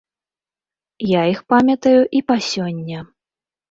Я 1.09 1.21
іх 1.33 1.39
памятаю 1.55 1.95
і 2.17 2.27
па 2.31 2.43
сёння. 2.53 3.09